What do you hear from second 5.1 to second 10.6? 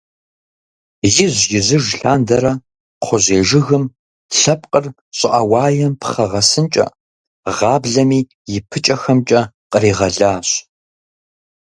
щӀыӀэ-уаем пхъэ гъэсынкӀэ, гъаблэми и пыкӀэхэмкӀэ къригъэлащ.